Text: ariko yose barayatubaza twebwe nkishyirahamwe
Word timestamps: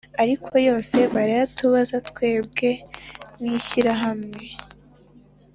ariko 0.23 0.51
yose 0.67 0.97
barayatubaza 1.15 1.97
twebwe 2.09 2.69
nkishyirahamwe 3.39 4.43